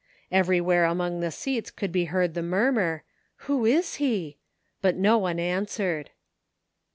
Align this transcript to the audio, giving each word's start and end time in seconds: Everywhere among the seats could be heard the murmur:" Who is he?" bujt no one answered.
Everywhere 0.31 0.85
among 0.85 1.19
the 1.19 1.29
seats 1.29 1.69
could 1.69 1.91
be 1.91 2.05
heard 2.05 2.33
the 2.33 2.41
murmur:" 2.41 3.03
Who 3.45 3.67
is 3.67 3.97
he?" 3.97 4.37
bujt 4.83 4.95
no 4.95 5.19
one 5.19 5.37
answered. 5.39 6.09